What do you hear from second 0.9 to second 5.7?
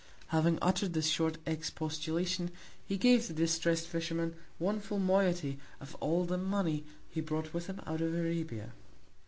this short Expostulation, he gave the distrest Fisherman one full Moiety